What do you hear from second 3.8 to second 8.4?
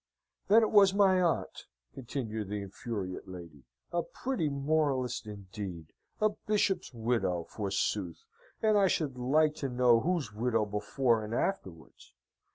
"A pretty moralist, indeed! A bishop's widow, forsooth,